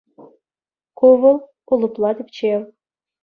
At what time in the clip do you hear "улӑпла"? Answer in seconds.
1.71-2.11